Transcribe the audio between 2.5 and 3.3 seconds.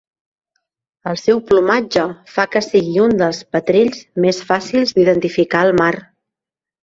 que sigui un